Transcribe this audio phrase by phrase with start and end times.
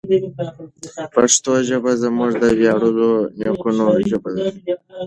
[1.15, 4.43] پښتو ژبه زموږ د ویاړلو نیکونو ژبه ده.